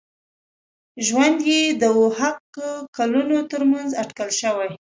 [1.05, 2.57] ژوند یې د او ه ق
[2.97, 4.71] کلونو تر منځ اټکل شوی.